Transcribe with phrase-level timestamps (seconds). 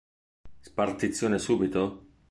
[0.61, 2.07] Spartizione subito?